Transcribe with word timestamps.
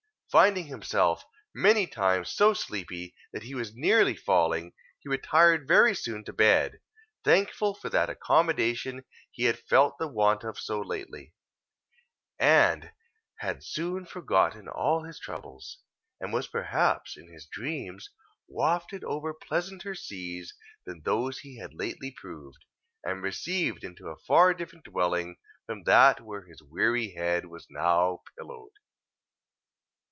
Finding 0.31 0.67
himself 0.67 1.25
many 1.53 1.85
times 1.85 2.29
so 2.31 2.53
sleepy 2.53 3.13
that 3.33 3.43
he 3.43 3.53
was 3.53 3.75
nearly 3.75 4.15
falling, 4.15 4.71
he 4.97 5.09
retired 5.09 5.67
very 5.67 5.93
soon 5.93 6.23
to 6.23 6.31
bed, 6.31 6.79
thankful 7.25 7.73
for 7.75 7.89
that 7.89 8.09
accommodation 8.09 9.03
he 9.29 9.43
had 9.43 9.59
felt 9.59 9.97
the 9.97 10.07
want 10.07 10.45
of 10.45 10.57
so 10.57 10.79
lately; 10.79 11.33
and 12.39 12.93
had 13.39 13.61
soon 13.61 14.05
forgotten 14.05 14.69
all 14.69 15.03
his 15.03 15.19
troubles, 15.19 15.79
and 16.21 16.31
was 16.31 16.47
perhaps, 16.47 17.17
in 17.17 17.27
his 17.27 17.45
dreams, 17.45 18.09
wafted 18.47 19.03
over 19.03 19.33
pleasanter 19.33 19.93
seas 19.93 20.53
than 20.85 21.01
those 21.03 21.39
he 21.39 21.57
had 21.57 21.73
lately 21.73 22.09
proved, 22.09 22.63
and 23.03 23.21
received 23.21 23.83
into 23.83 24.07
a 24.07 24.15
far 24.15 24.53
different 24.53 24.85
dwelling 24.85 25.35
from 25.65 25.83
that 25.83 26.21
where 26.21 26.45
his 26.45 26.63
weary 26.63 27.15
head 27.15 27.47
was 27.47 27.67
now 27.69 28.21
pillowed. 28.37 28.71